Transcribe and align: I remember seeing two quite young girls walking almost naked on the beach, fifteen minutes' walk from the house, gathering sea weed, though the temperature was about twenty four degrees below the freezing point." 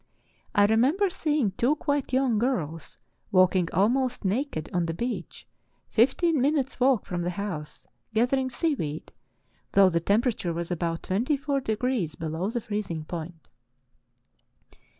I 0.55 0.65
remember 0.65 1.11
seeing 1.11 1.51
two 1.51 1.75
quite 1.75 2.11
young 2.11 2.39
girls 2.39 2.97
walking 3.31 3.67
almost 3.71 4.25
naked 4.25 4.67
on 4.73 4.87
the 4.87 4.95
beach, 4.95 5.47
fifteen 5.89 6.41
minutes' 6.41 6.79
walk 6.79 7.05
from 7.05 7.21
the 7.21 7.29
house, 7.29 7.85
gathering 8.11 8.49
sea 8.49 8.73
weed, 8.73 9.11
though 9.73 9.89
the 9.89 9.99
temperature 9.99 10.53
was 10.53 10.71
about 10.71 11.03
twenty 11.03 11.37
four 11.37 11.59
degrees 11.61 12.15
below 12.15 12.49
the 12.49 12.61
freezing 12.61 13.05
point." 13.05 13.47